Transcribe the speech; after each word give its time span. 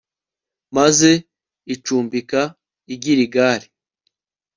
maze 0.75 1.11
icumbika 1.73 2.41
i 2.93 2.95
giligali 3.01 3.67